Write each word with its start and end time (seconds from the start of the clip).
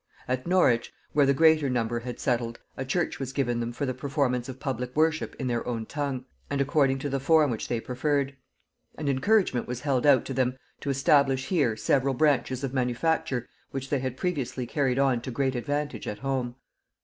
At 0.27 0.47
Norwich, 0.47 0.91
where 1.13 1.27
the 1.27 1.33
greater 1.35 1.69
number 1.69 1.99
had 1.99 2.19
settled, 2.19 2.57
a 2.75 2.83
church 2.83 3.19
was 3.19 3.31
given 3.33 3.59
them 3.59 3.71
for 3.71 3.85
the 3.85 3.93
performance 3.93 4.49
of 4.49 4.59
public 4.59 4.95
worship 4.95 5.35
in 5.37 5.45
their 5.45 5.63
own 5.67 5.85
tongue, 5.85 6.25
and 6.49 6.59
according 6.59 6.97
to 6.97 7.07
the 7.09 7.19
form 7.19 7.51
which 7.51 7.67
they 7.67 7.79
preferred; 7.79 8.35
and 8.95 9.07
encouragement 9.07 9.67
was 9.67 9.81
held 9.81 10.07
out 10.07 10.25
to 10.25 10.33
them 10.33 10.57
to 10.79 10.89
establish 10.89 11.49
here 11.49 11.77
several 11.77 12.15
branches 12.15 12.63
of 12.63 12.73
manufacture 12.73 13.47
which 13.69 13.91
they 13.91 13.99
had 13.99 14.17
previously 14.17 14.65
carried 14.65 14.97
on 14.97 15.21
to 15.21 15.29
great 15.29 15.53
advantage 15.53 16.07
at 16.07 16.17
home. 16.17 16.55